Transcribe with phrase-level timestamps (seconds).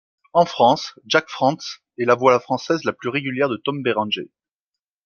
[0.33, 4.31] En France, Jacques Frantz est la voix française la plus régulière de Tom Berenger.